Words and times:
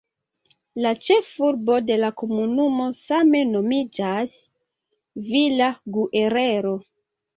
La 0.85 0.93
ĉefurbo 1.07 1.75
de 1.89 1.97
la 2.03 2.09
komunumo 2.23 2.87
same 3.01 3.43
nomiĝas 3.51 4.35
"Villa 5.31 5.69
Guerrero". 5.99 6.77